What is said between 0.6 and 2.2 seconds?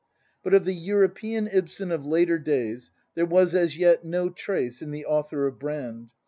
the" European" Ibsen of